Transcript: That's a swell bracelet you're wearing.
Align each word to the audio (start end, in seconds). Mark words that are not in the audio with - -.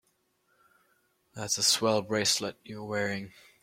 That's 1.35 1.59
a 1.59 1.63
swell 1.63 2.01
bracelet 2.01 2.57
you're 2.63 2.83
wearing. 2.85 3.33